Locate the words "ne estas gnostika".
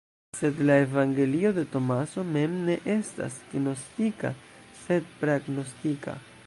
2.69-4.35